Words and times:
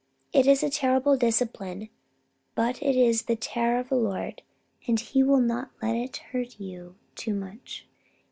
It 0.33 0.47
is 0.47 0.63
a 0.63 0.69
terrible 0.71 1.15
discipline, 1.15 1.89
but 2.55 2.81
it 2.81 2.95
is 2.95 3.21
the 3.25 3.35
terror 3.35 3.77
of 3.79 3.89
the 3.89 3.97
Lord, 3.97 4.41
and 4.87 4.99
He 4.99 5.21
will 5.21 5.39
not 5.41 5.69
let 5.79 5.95
it 5.95 6.17
hurt 6.31 6.59
you 6.59 6.95
too 7.13 7.35
much. 7.35 7.85